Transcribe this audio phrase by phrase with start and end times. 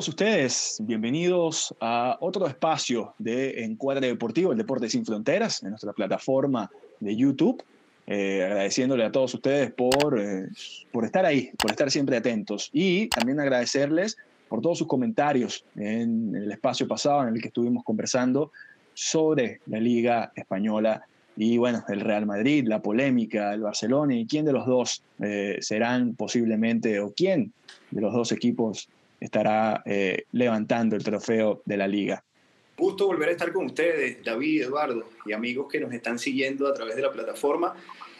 [0.00, 5.92] todos ustedes, bienvenidos a otro espacio de Encuadre Deportivo, el Deporte Sin Fronteras, en nuestra
[5.92, 6.70] plataforma
[7.00, 7.62] de YouTube.
[8.06, 10.48] Eh, agradeciéndole a todos ustedes por, eh,
[10.90, 14.16] por estar ahí, por estar siempre atentos y también agradecerles
[14.48, 18.52] por todos sus comentarios en el espacio pasado en el que estuvimos conversando
[18.94, 21.04] sobre la Liga Española
[21.36, 25.58] y bueno, el Real Madrid, la polémica, el Barcelona y quién de los dos eh,
[25.60, 27.52] serán posiblemente o quién
[27.90, 28.88] de los dos equipos
[29.20, 32.24] estará eh, levantando el trofeo de la liga.
[32.76, 36.74] Gusto volver a estar con ustedes, David, Eduardo y amigos que nos están siguiendo a
[36.74, 37.74] través de la plataforma.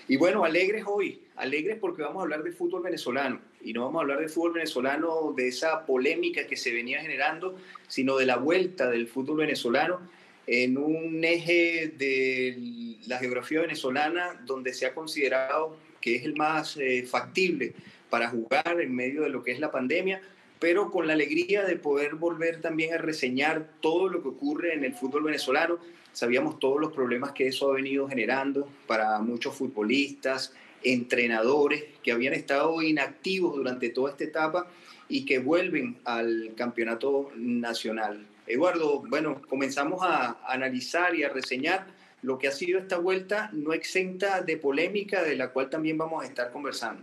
[0.07, 3.41] Y bueno, alegres hoy, alegres porque vamos a hablar de fútbol venezolano.
[3.63, 7.57] Y no vamos a hablar de fútbol venezolano, de esa polémica que se venía generando,
[7.89, 10.01] sino de la vuelta del fútbol venezolano
[10.47, 16.77] en un eje de la geografía venezolana donde se ha considerado que es el más
[16.77, 17.73] eh, factible
[18.09, 20.21] para jugar en medio de lo que es la pandemia,
[20.61, 24.85] pero con la alegría de poder volver también a reseñar todo lo que ocurre en
[24.85, 25.79] el fútbol venezolano.
[26.13, 32.35] Sabíamos todos los problemas que eso ha venido generando para muchos futbolistas, entrenadores que habían
[32.35, 34.69] estado inactivos durante toda esta etapa
[35.09, 38.27] y que vuelven al campeonato nacional.
[38.47, 41.87] Eduardo, bueno, comenzamos a analizar y a reseñar
[42.23, 46.23] lo que ha sido esta vuelta no exenta de polémica, de la cual también vamos
[46.23, 47.03] a estar conversando.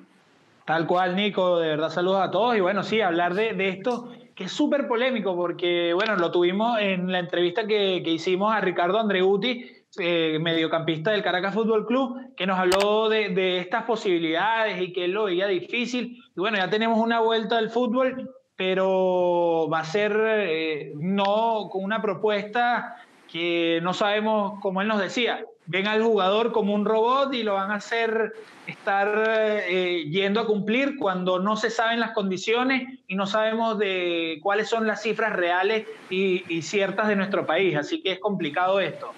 [0.68, 4.44] Tal cual, Nico, de verdad saludos a todos y bueno, sí, hablar de, esto que
[4.44, 9.00] es súper polémico porque, bueno, lo tuvimos en la entrevista que, que hicimos a Ricardo
[9.00, 9.66] Andreuti,
[9.98, 15.06] eh, mediocampista del Caracas Fútbol Club, que nos habló de, de, estas posibilidades y que
[15.06, 16.22] él lo veía difícil.
[16.36, 21.82] Y bueno, ya tenemos una vuelta al fútbol, pero va a ser eh, no con
[21.82, 22.98] una propuesta
[23.32, 27.54] que no sabemos, como él nos decía, ven al jugador como un robot y lo
[27.54, 28.34] van a hacer
[28.66, 34.40] estar eh, yendo a cumplir cuando no se saben las condiciones y no sabemos de
[34.42, 37.76] cuáles son las cifras reales y, y ciertas de nuestro país.
[37.78, 39.12] Así que es complicado esto.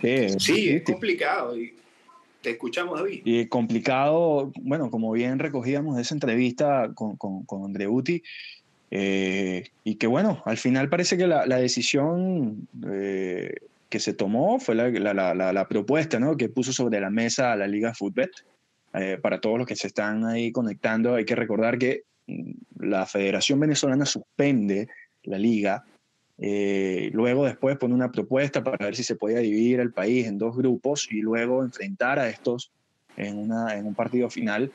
[0.00, 1.58] Sí, sí es complicado.
[1.58, 1.74] Y
[2.42, 3.22] te escuchamos, David.
[3.24, 8.22] Y complicado, bueno, como bien recogíamos de esa entrevista con, con, con Andreuti,
[8.90, 13.54] eh, y que bueno, al final parece que la, la decisión eh,
[13.88, 16.36] que se tomó fue la, la, la, propuesta ¿no?
[16.36, 18.30] que puso sobre la mesa a la Liga Footbet.
[18.94, 23.06] Eh, para todos los que se están ahí conectando, hay que recordar que mm, la
[23.06, 24.88] Federación Venezolana suspende
[25.24, 25.84] la liga.
[26.38, 30.38] Eh, luego después pone una propuesta para ver si se podía dividir el país en
[30.38, 32.72] dos grupos y luego enfrentar a estos
[33.16, 34.72] en, una, en un partido final.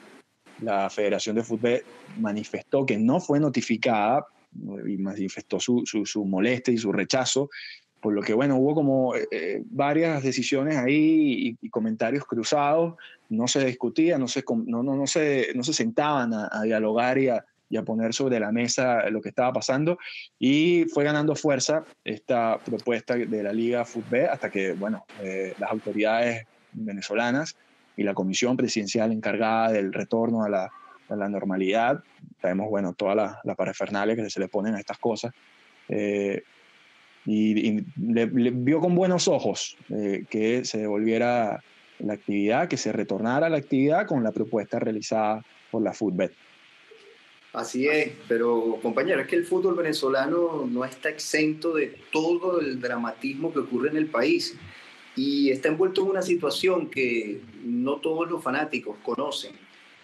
[0.62, 1.84] La Federación de Fútbol
[2.20, 4.26] manifestó que no fue notificada
[4.86, 7.50] y manifestó su, su, su molestia y su rechazo
[8.02, 12.96] por lo que, bueno, hubo como eh, varias decisiones ahí y, y, comentarios cruzados,
[13.30, 17.20] no se discutía, no se, no, no, no se, no se sentaban a, a dialogar
[17.20, 20.00] y a, y a, poner sobre la mesa lo que estaba pasando,
[20.40, 25.72] y fue ganando fuerza esta propuesta de la Liga Fútbol hasta que, bueno, eh, las
[25.72, 27.56] autoridades venezolanas
[27.96, 30.72] y la comisión presidencial encargada del retorno a la,
[31.08, 32.04] a la normalidad,
[32.42, 35.34] sabemos, bueno, todas las la parafernalia que se le ponen a estas cosas,
[35.88, 36.42] eh,
[37.26, 41.64] y, y le, le, vio con buenos ojos eh, que se devolviera
[42.00, 46.34] la actividad, que se retornara la actividad con la propuesta realizada por la Footbet.
[47.54, 52.80] Así es, pero compañero, es que el fútbol venezolano no está exento de todo el
[52.80, 54.58] dramatismo que ocurre en el país
[55.18, 59.52] y está envuelto en una situación que no todos los fanáticos conocen.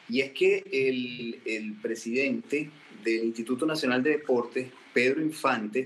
[0.10, 2.70] Y es que el, el presidente
[3.04, 5.86] del Instituto Nacional de Deportes, Pedro Infante,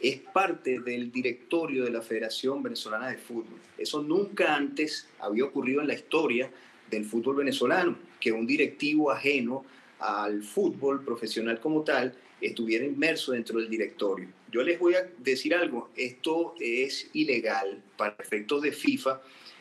[0.00, 3.58] es parte del directorio de la Federación Venezolana de Fútbol.
[3.76, 6.50] Eso nunca antes había ocurrido en la historia
[6.90, 9.64] del fútbol venezolano, que un directivo ajeno
[9.98, 14.28] al fútbol profesional como tal estuviera inmerso dentro del directorio.
[14.50, 19.20] Yo les voy a decir algo, esto es ilegal para efectos de FIFA,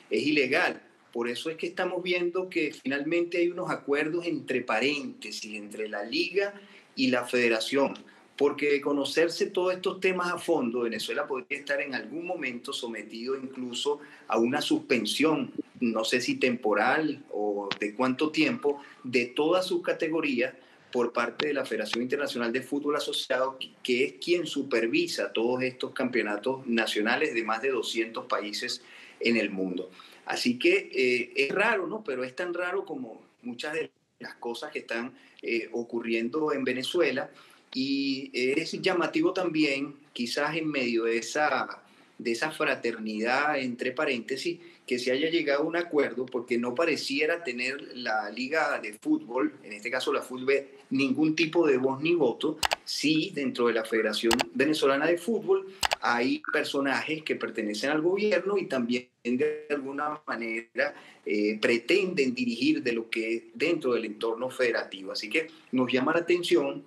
[0.10, 0.82] es ilegal.
[1.12, 6.04] Por eso es que estamos viendo que finalmente hay unos acuerdos entre paréntesis, entre la
[6.04, 6.54] liga
[6.96, 7.94] y la federación
[8.40, 13.36] porque de conocerse todos estos temas a fondo, Venezuela podría estar en algún momento sometido
[13.36, 14.00] incluso
[14.30, 15.52] a una suspensión,
[15.82, 20.54] no sé si temporal o de cuánto tiempo, de todas sus categorías
[20.90, 25.92] por parte de la Federación Internacional de Fútbol Asociado, que es quien supervisa todos estos
[25.92, 28.82] campeonatos nacionales de más de 200 países
[29.20, 29.92] en el mundo.
[30.26, 32.06] Así que eh, es raro, ¿no?
[32.06, 37.30] Pero es tan raro como muchas de las cosas que están eh, ocurriendo en Venezuela
[37.74, 41.82] y es llamativo también, quizás en medio de esa
[42.20, 47.44] de esa fraternidad, entre paréntesis, que se haya llegado a un acuerdo, porque no pareciera
[47.44, 52.14] tener la liga de fútbol, en este caso la fútbol, ningún tipo de voz ni
[52.14, 52.58] voto.
[52.84, 55.68] Sí, dentro de la Federación Venezolana de Fútbol
[56.02, 60.96] hay personajes que pertenecen al gobierno y también de alguna manera
[61.26, 65.12] eh, pretenden dirigir de lo que es dentro del entorno federativo.
[65.12, 66.84] Así que nos llama la atención,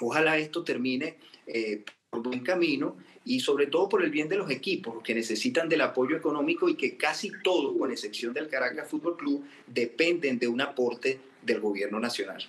[0.00, 1.16] ojalá esto termine
[1.46, 5.68] eh, por buen camino y sobre todo por el bien de los equipos que necesitan
[5.68, 10.48] del apoyo económico y que casi todos, con excepción del Caracas Fútbol Club, dependen de
[10.48, 12.42] un aporte del gobierno nacional.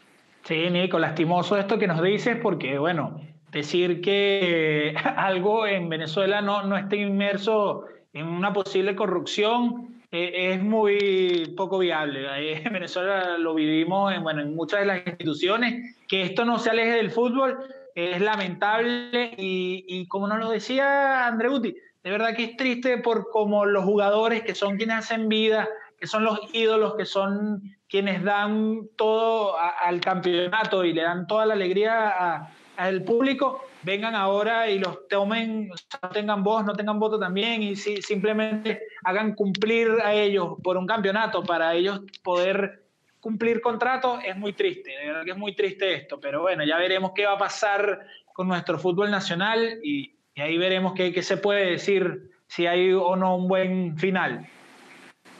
[0.44, 3.22] Sí, Nico, lastimoso esto que nos dices porque, bueno,
[3.52, 10.62] decir que algo en Venezuela no, no esté inmerso en una posible corrupción eh, es
[10.62, 12.26] muy poco viable.
[12.64, 16.70] En Venezuela lo vivimos en, bueno, en muchas de las instituciones, que esto no se
[16.70, 17.58] aleje del fútbol
[17.98, 23.66] es lamentable y, como nos lo decía Andreuti, de verdad que es triste por como
[23.66, 25.68] los jugadores que son quienes hacen vida,
[26.00, 31.48] que son los ídolos, que son quienes dan todo al campeonato y le dan toda
[31.48, 37.18] la alegría al público, vengan ahora y los tomen, no tengan voz, no tengan voto
[37.18, 42.84] también y si, simplemente hagan cumplir a ellos por un campeonato para ellos poder
[43.22, 46.78] cumplir contrato es muy triste, de verdad que es muy triste esto, pero bueno, ya
[46.78, 51.72] veremos qué va a pasar con nuestro fútbol nacional y, ahí veremos qué, se puede
[51.72, 54.48] decir, si hay o no un buen final.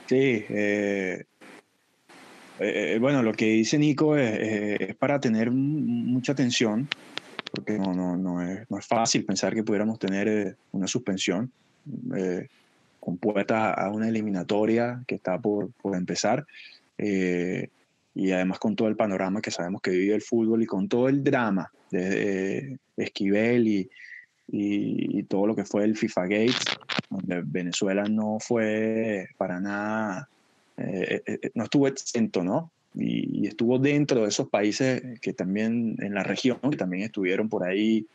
[0.08, 1.26] Sí, eh,
[2.60, 6.88] eh, bueno, lo que dice Nico es, para tener mucha atención,
[7.58, 11.52] porque no, no, no, es, no, es, fácil pensar que pudiéramos tener eh, una suspensión
[13.00, 16.46] compuesta a una eliminatoria que está por, por empezar.
[16.98, 17.70] Eh,
[18.14, 21.08] y además con todo el panorama que sabemos que vive el fútbol y con todo
[21.08, 23.90] el drama de, Esquivel y,
[24.50, 26.66] y, todo lo que fue el FIFA Gates,
[27.10, 30.28] donde Venezuela no fue para nada,
[30.78, 32.72] eh, eh, no estuvo exento, ¿no?
[33.00, 37.64] Y, estuvo dentro de esos países que también en la región, que también estuvieron por
[37.64, 38.06] ahí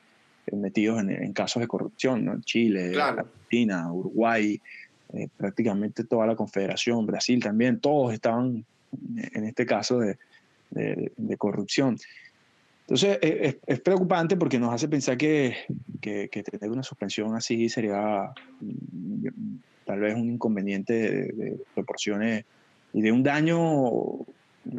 [0.52, 2.40] metidos en, casos de corrupción, ¿no?
[2.42, 4.60] Chile, Argentina, Uruguay,
[5.36, 8.64] prácticamente toda la confederación, Brasil también, todos estaban
[9.16, 10.18] en este caso de,
[10.70, 11.96] de, corrupción.
[12.82, 13.18] Entonces
[13.66, 15.56] es, preocupante porque nos hace pensar que,
[16.00, 19.26] que, tener una suspensión así sería mm,
[19.86, 20.92] tal vez un inconveniente
[21.32, 22.44] de, proporciones
[22.92, 23.56] y de un daño,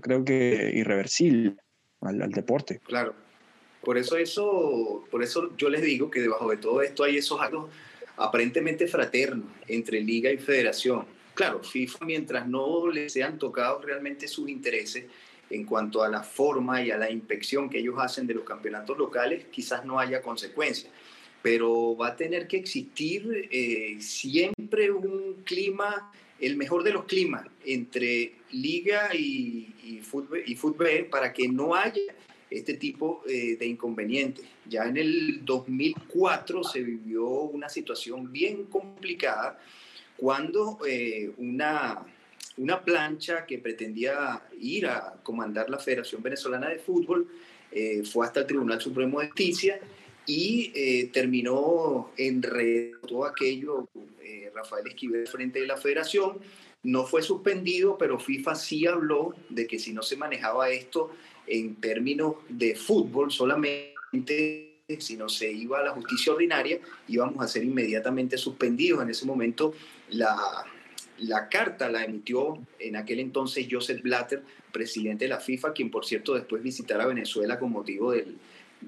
[0.01, 1.55] creo que irreversible
[2.01, 2.79] al, deporte.
[2.85, 3.13] Claro.
[3.81, 7.41] Por eso, eso, por eso yo les digo que debajo de todo esto hay esos
[7.41, 7.69] actos
[8.15, 14.49] aparentemente fraternos entre liga y federación Claro, FIFA mientras no les sean tocados realmente sus
[14.49, 15.05] intereses
[15.49, 18.97] en cuanto a la forma y a la inspección que ellos hacen de los campeonatos
[18.97, 20.91] locales, quizás no haya consecuencias.
[21.43, 27.45] Pero va a tener que existir eh, siempre un clima, el mejor de los climas,
[27.63, 32.01] entre liga y, y, fútbol, y fútbol para que no haya
[32.53, 34.45] este tipo eh, de inconvenientes.
[34.67, 39.59] Ya en el 2004 se vivió una situación bien complicada
[40.17, 42.05] cuando eh, una,
[42.57, 47.27] una plancha que pretendía ir a comandar la Federación Venezolana de Fútbol
[47.71, 49.79] eh, fue hasta el Tribunal Supremo de Justicia
[50.25, 52.41] y eh, terminó en
[53.07, 53.87] todo aquello,
[54.53, 56.39] Rafael Esquivel frente de la federación,
[56.83, 61.11] no fue suspendido, pero FIFA sí habló de que si no se manejaba esto
[61.47, 67.47] en términos de fútbol solamente, si no se iba a la justicia ordinaria, íbamos a
[67.47, 69.01] ser inmediatamente suspendidos.
[69.01, 69.73] En ese momento
[70.09, 70.65] la,
[71.19, 74.43] la carta la emitió en aquel entonces Joseph Blatter,
[74.73, 78.37] presidente de la FIFA, quien por cierto después visitara Venezuela con motivo del,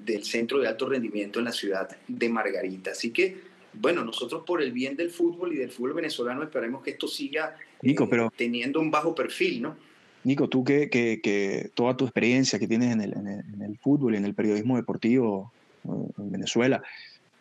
[0.04, 2.92] del centro de alto rendimiento en la ciudad de Margarita.
[2.92, 3.36] Así que,
[3.72, 7.56] bueno, nosotros por el bien del fútbol y del fútbol venezolano esperemos que esto siga
[7.82, 9.76] Nico, eh, pero, teniendo un bajo perfil, ¿no?
[10.24, 13.62] Nico, tú que, que, que toda tu experiencia que tienes en el, en el, en
[13.62, 15.52] el fútbol y en el periodismo deportivo
[15.84, 15.88] eh,
[16.18, 16.82] en Venezuela,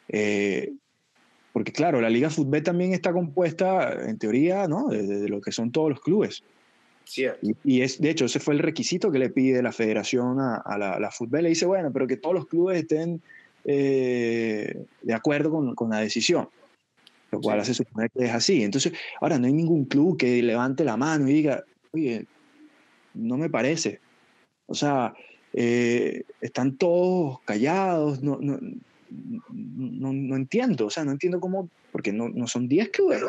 [0.07, 0.73] eh,
[1.55, 4.89] porque claro, la Liga Fútbol también está compuesta, en teoría, ¿no?
[4.89, 6.43] de, lo que son todos los clubes.
[7.05, 7.47] Cierto.
[7.63, 10.99] Y, es, de hecho, ese fue el requisito que le pide la federación a, la,
[10.99, 11.43] la fútbol.
[11.43, 13.21] Le dice, bueno, pero que todos los clubes estén
[13.63, 16.49] eh, de acuerdo con, con, la decisión.
[17.31, 18.63] Lo cual hace suponer que es así.
[18.63, 22.25] Entonces, ahora no hay ningún club que levante la mano y diga, oye,
[23.13, 23.99] no me parece.
[24.67, 25.13] O sea,
[25.53, 28.59] eh, están todos callados, no, no,
[29.09, 33.27] no, no, entiendo, o sea, no entiendo cómo, porque no, no son 10 que Bueno,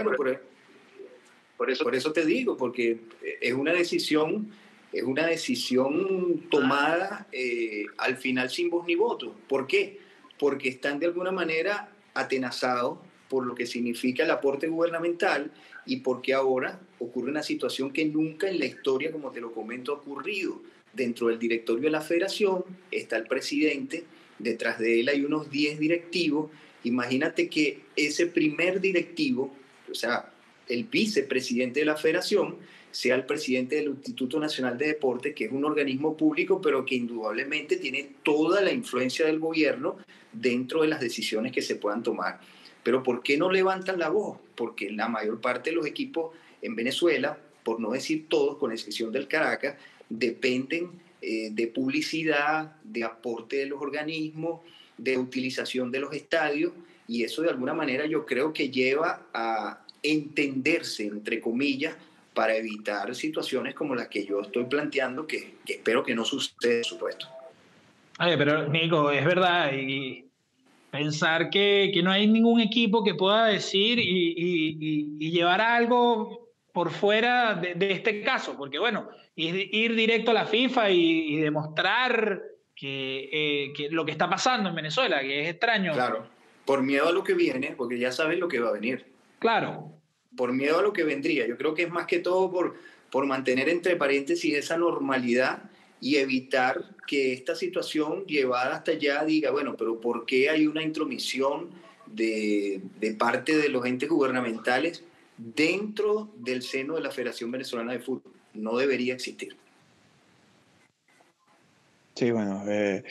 [1.57, 2.99] por, eso, por eso te digo, porque
[3.41, 4.51] es una decisión,
[4.93, 9.35] es una decisión tomada eh, al final sin voz ni voto.
[9.49, 9.99] ¿Por qué?
[10.39, 12.99] Porque están de alguna manera atenazados
[13.29, 15.51] por lo que significa el aporte gubernamental
[15.85, 19.93] y porque ahora ocurre una situación que nunca en la historia, como te lo comento,
[19.93, 20.63] ha ocurrido.
[20.93, 24.05] Dentro del directorio de la federación está el presidente,
[24.39, 26.51] detrás de él hay unos 10 directivos.
[26.85, 29.55] Imagínate que ese primer directivo,
[29.91, 30.33] o sea,
[30.69, 32.57] el vicepresidente de la federación,
[32.91, 36.95] sea el presidente del Instituto Nacional de Deportes, que es un organismo público, pero que
[36.95, 39.99] indudablemente tiene toda la influencia del gobierno
[40.33, 42.41] dentro de las decisiones que se puedan tomar.
[42.83, 44.39] Pero ¿por qué no levantan la voz?
[44.55, 49.13] Porque la mayor parte de los equipos en Venezuela, por no decir todos, con excepción
[49.13, 49.77] del Caracas,
[50.09, 54.61] dependen eh, de publicidad, de aporte de los organismos,
[54.97, 56.73] de utilización de los estadios,
[57.09, 61.97] y eso de alguna manera yo creo que lleva a entenderse, entre comillas,
[62.37, 66.85] para evitar situaciones como las que yo estoy planteando, que, espero que no suceda, por
[66.85, 67.27] supuesto.
[68.21, 70.27] Oye, pero Nico, es verdad, y
[70.91, 74.35] pensar que, que no hay ningún equipo que pueda decir y,
[75.19, 80.47] y, llevar algo por fuera de, este caso, porque bueno, ir, ir, directo a la
[80.47, 82.43] FIFA y, demostrar
[82.75, 85.93] que, eh, que, lo que está pasando en Venezuela, que es extraño.
[85.93, 86.27] Claro,
[86.67, 89.16] por miedo a lo que viene, porque ya sabes lo que va a venir.
[89.47, 90.03] Claro,
[90.37, 91.47] por miedo a lo que vendría.
[91.47, 92.75] Yo creo que es más que todo por,
[93.13, 99.53] por mantener entre paréntesis esa normalidad y evitar que esta situación llevada hasta allá diga,
[99.53, 101.71] bueno, pero ¿por qué hay una intromisión
[102.07, 105.05] de, de parte de los entes gubernamentales
[105.37, 108.33] dentro del seno de la Federación Venezolana de Fútbol?
[108.55, 109.57] No debería existir.
[112.17, 113.05] Sí, bueno, eh,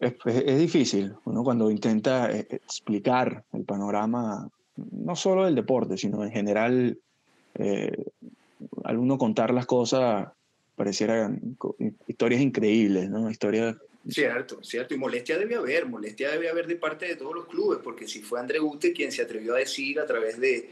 [0.00, 1.14] es, es, difícil.
[1.26, 6.98] Uno cuando intenta eh, explicar el panorama no solo del deporte, sino en general,
[7.54, 8.04] eh,
[8.84, 10.28] al uno contar las cosas,
[10.76, 11.56] parecieran
[12.06, 13.30] historias increíbles, ¿no?
[13.30, 13.76] Historias...
[14.08, 17.78] Cierto, cierto, y molestia debe haber, molestia debe haber de parte de todos los clubes,
[17.84, 20.70] porque si fue André Ute quien se atrevió a decir a través de,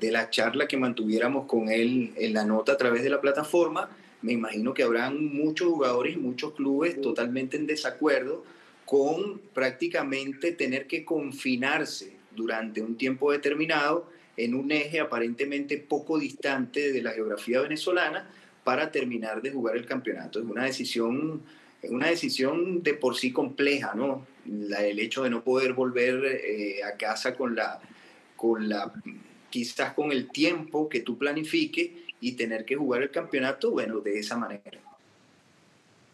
[0.00, 3.88] de la charla que mantuviéramos con él en la nota a través de la plataforma,
[4.22, 8.44] me imagino que habrán muchos jugadores y muchos clubes totalmente en desacuerdo
[8.84, 16.92] con prácticamente tener que confinarse durante un tiempo determinado en un eje aparentemente poco distante
[16.92, 18.30] de la geografía venezolana
[18.64, 20.38] para terminar de jugar el campeonato.
[20.38, 21.42] Es una decisión,
[21.82, 24.26] una decisión de por sí compleja, ¿no?
[24.46, 27.80] el hecho de no poder volver eh, a casa con la,
[28.36, 28.92] con la,
[29.50, 34.18] quizás con el tiempo que tú planifiques y tener que jugar el campeonato, bueno, de
[34.18, 34.80] esa manera.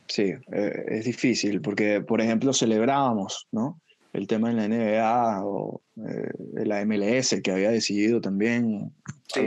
[0.06, 3.80] Sí, eh, es difícil porque, por ejemplo, celebrábamos, ¿no?
[4.18, 8.92] El tema de la NBA o eh, la MLS que había decidido también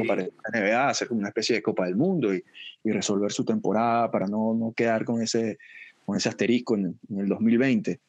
[0.08, 2.44] para la NBA hacer una especie de Copa del Mundo y,
[2.84, 5.58] y resolver su temporada para no, no, quedar con ese,
[6.06, 8.00] con ese asterisco en, el 2020.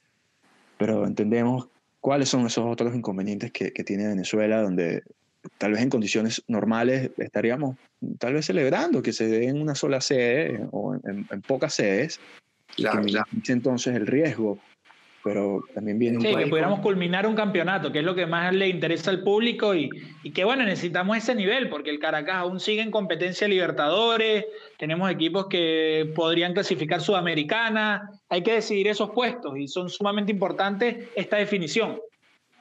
[0.78, 1.68] Pero entendemos
[2.00, 5.02] cuáles son esos otros inconvenientes que, que, tiene Venezuela, donde
[5.58, 7.76] tal vez en condiciones normales estaríamos
[8.18, 12.20] tal vez celebrando que se dé en una sola sede o en, pocas sedes.
[12.74, 14.58] Claro, y entonces el riesgo
[15.22, 18.68] pero también viene sí, que pudiéramos culminar un campeonato, que es lo que más le
[18.68, 19.88] interesa al público y,
[20.22, 24.44] y, que bueno, necesitamos ese nivel, porque el Caracas aún sigue en competencia Libertadores,
[24.78, 31.08] tenemos equipos que podrían clasificar Sudamericana, hay que decidir esos puestos y son sumamente importantes
[31.14, 32.00] esta definición.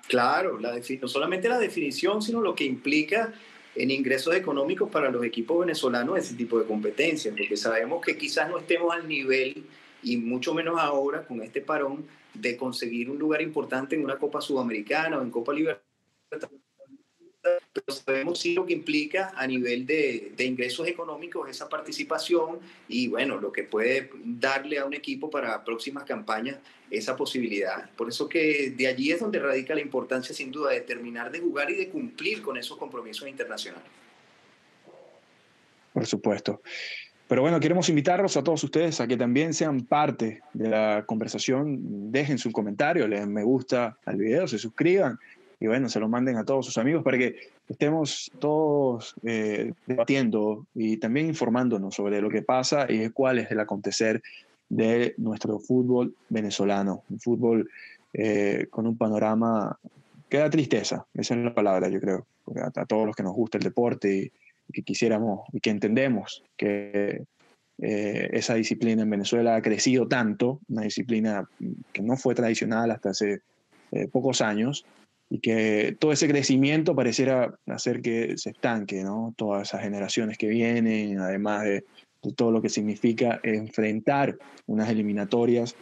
[0.07, 3.33] Claro, la no solamente la definición, sino lo que implica
[3.75, 8.49] en ingresos económicos para los equipos venezolanos ese tipo de competencias, porque sabemos que quizás
[8.49, 9.63] no estemos al nivel
[10.03, 14.41] y mucho menos ahora con este parón de conseguir un lugar importante en una Copa
[14.41, 16.61] Sudamericana o en Copa Libertadores.
[17.41, 23.07] Pero sabemos sí lo que implica a nivel de, de, ingresos económicos esa participación y
[23.07, 26.59] bueno, lo que puede darle a un equipo para próximas campañas
[26.91, 27.89] esa posibilidad.
[27.95, 31.39] Por eso que de allí es donde radica la importancia sin duda de terminar de
[31.39, 33.89] jugar y de cumplir con esos compromisos internacionales.
[35.93, 36.61] Por supuesto.
[37.31, 42.11] Pero bueno, queremos invitarlos a todos ustedes a que también sean parte de la conversación.
[42.11, 45.17] Dejen su comentario, le den me gusta al video, se suscriban
[45.57, 47.37] y bueno, se lo manden a todos sus amigos para que
[47.69, 53.61] estemos todos eh, debatiendo y también informándonos sobre lo que pasa y cuál es el
[53.61, 54.21] acontecer
[54.67, 57.03] de nuestro fútbol venezolano.
[57.09, 57.69] Un fútbol
[58.11, 59.79] eh, con un panorama
[60.27, 62.25] que da tristeza, esa es la palabra, yo creo,
[62.61, 64.31] a, a todos los que nos gusta el deporte y,
[64.71, 67.23] que quisiéramos y que entendemos que
[67.81, 71.49] eh, esa disciplina en Venezuela ha crecido tanto, una disciplina
[71.91, 73.41] que no fue tradicional hasta hace
[73.91, 74.85] eh, pocos años,
[75.29, 79.33] y que todo ese crecimiento pareciera hacer que se estanque, ¿no?
[79.37, 81.85] Todas esas generaciones que vienen, además de,
[82.35, 84.37] todo lo que significa enfrentar
[84.67, 85.75] unas eliminatorias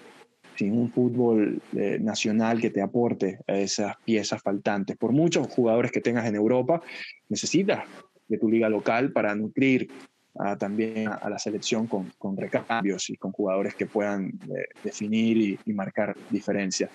[0.56, 4.98] sin un fútbol eh, nacional que te aporte a esas piezas faltantes.
[4.98, 6.82] Por muchos jugadores que tengas en Europa,
[7.30, 7.86] necesitas
[8.30, 9.90] de tu liga local para nutrir
[10.58, 15.74] también a, la selección con, con, recambios y con jugadores que puedan eh, definir y,
[15.74, 16.90] marcar diferencia.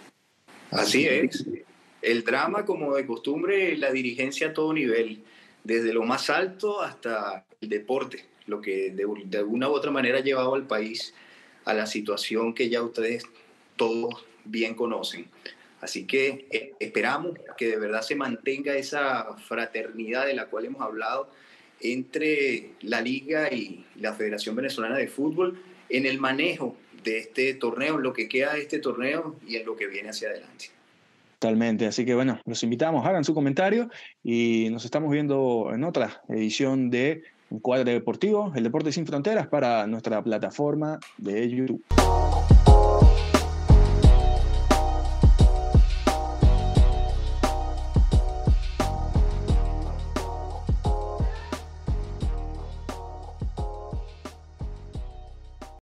[0.70, 1.46] Así es.
[2.00, 5.22] El drama, como de costumbre, la dirigencia a todo nivel,
[5.62, 10.18] desde lo más alto hasta el deporte, lo que de, de alguna u otra manera
[10.18, 11.12] ha llevado al país
[11.64, 13.24] a la situación que ya ustedes
[13.76, 15.26] todos bien conocen.
[15.84, 20.80] Así que eh, esperamos que de verdad se mantenga esa fraternidad de la cual hemos
[20.80, 21.28] hablado
[21.78, 25.60] entre la Liga y la Federación Venezolana de Fútbol
[25.90, 26.74] en el manejo
[27.04, 30.08] de este torneo, en lo que queda de este torneo y en lo que viene
[30.08, 30.70] hacia adelante.
[31.38, 33.90] Totalmente, así que bueno, los invitamos, hagan su comentario
[34.22, 37.24] y nos estamos viendo en otra edición de
[37.60, 41.84] Cuadro Deportivo, el Deporte Sin Fronteras para nuestra plataforma de YouTube.